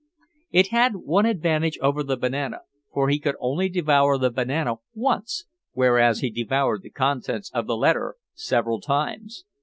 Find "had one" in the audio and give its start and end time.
0.69-1.27